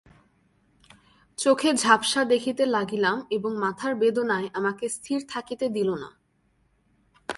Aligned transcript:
চোখে 1.37 1.73
ঝাপসা 1.73 2.25
দেখিতে 2.25 2.65
লাগিলাম 2.65 3.27
এবং 3.29 3.57
মাথার 3.57 3.95
বেদনায় 3.95 4.49
আমাকে 4.53 4.89
স্থির 4.89 5.19
থাকিতে 5.29 5.69
দিল 5.69 5.89
না। 5.93 6.09